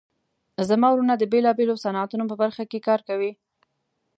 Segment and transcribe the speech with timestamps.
[0.69, 3.31] زما وروڼه د بیلابیلو صنعتونو په برخه کې کار کوي